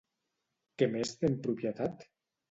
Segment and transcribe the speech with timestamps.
[0.81, 2.01] Què més té en propietat?